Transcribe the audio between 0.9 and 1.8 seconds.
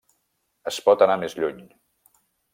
anar més lluny.